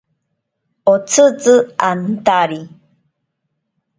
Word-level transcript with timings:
Otsitzi 0.93 1.53
antari. 1.89 2.59